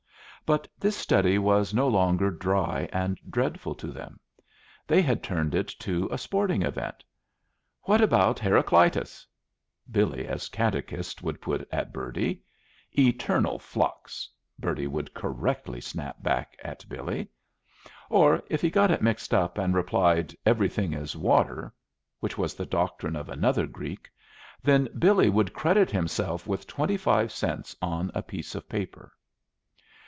[0.43, 4.19] But this study was no longer dry and dreadful to them:
[4.85, 7.05] they had turned it to a sporting event.
[7.83, 9.25] "What about Heracleitos?"
[9.89, 12.43] Billy as catechist would put at Bertie.
[12.91, 14.29] "Eternal flux,"
[14.59, 17.29] Bertie would correctly snap back at Billy.
[18.09, 21.73] Or, if he got it mixed up, and replied, "Everything is water,"
[22.19, 24.09] which was the doctrine of another Greek,
[24.61, 29.13] then Billy would credit himself with twenty five cents on a piece of paper.